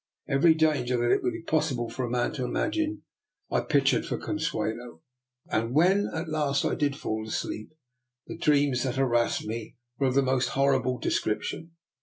Every 0.27 0.55
danger 0.55 0.97
that 0.97 1.11
it 1.13 1.21
would 1.21 1.33
be 1.33 1.43
possible 1.43 1.87
for 1.87 2.03
a 2.03 2.09
man 2.09 2.31
to 2.31 2.43
imagine 2.43 3.03
I 3.51 3.59
pictured 3.59 4.03
for 4.03 4.17
Consuelo; 4.17 5.03
and 5.47 5.75
when 5.75 6.09
at 6.11 6.27
last 6.27 6.65
I 6.65 6.73
did 6.73 6.95
fall 6.95 7.27
asleep, 7.27 7.71
the 8.25 8.35
dreat/ns 8.35 8.81
that 8.81 8.95
harassed 8.95 9.45
me 9.45 9.75
were 9.99 10.07
of 10.07 10.15
the 10.15 10.23
most 10.23 10.53
horri|ble 10.53 10.97
de 10.97 11.11
scription. 11.11 11.73